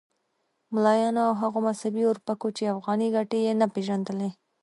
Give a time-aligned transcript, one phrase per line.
[0.73, 4.29] ملایانو او هغو مذهبي اورپکو چې افغاني ګټې یې نه پېژندلې.